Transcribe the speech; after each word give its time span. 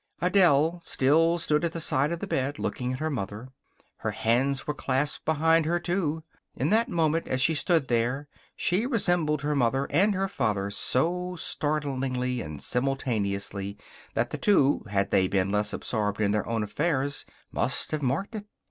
Adele 0.19 0.81
still 0.83 1.37
stood 1.37 1.63
at 1.63 1.73
the 1.73 1.79
side 1.79 2.11
of 2.11 2.17
the 2.17 2.25
bed, 2.25 2.57
looking 2.57 2.91
at 2.91 2.97
her 2.99 3.11
mother. 3.11 3.49
Her 3.97 4.09
hands 4.09 4.65
were 4.65 4.73
clasped 4.73 5.25
behind 5.25 5.67
her, 5.67 5.79
too. 5.79 6.23
In 6.55 6.71
that 6.71 6.89
moment, 6.89 7.27
as 7.27 7.39
she 7.39 7.53
stood 7.53 7.87
there, 7.87 8.27
she 8.55 8.87
resembled 8.87 9.43
her 9.43 9.55
mother 9.55 9.85
and 9.91 10.15
her 10.15 10.27
father 10.27 10.71
so 10.71 11.35
startlingly 11.35 12.41
and 12.41 12.63
simultaneously 12.63 13.77
that 14.15 14.31
the 14.31 14.39
two, 14.39 14.83
had 14.89 15.11
they 15.11 15.27
been 15.27 15.51
less 15.51 15.71
absorbed 15.71 16.19
in 16.19 16.31
their 16.31 16.47
own 16.49 16.63
affairs, 16.63 17.23
must 17.51 17.91
have 17.91 18.01
marked 18.01 18.33
it. 18.33 18.47